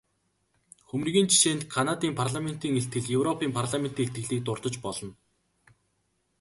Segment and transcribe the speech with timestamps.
[0.89, 5.11] Хөмрөгийн жишээнд Канадын парламентын илтгэл, европын парламентын илтгэлийг дурдаж болно.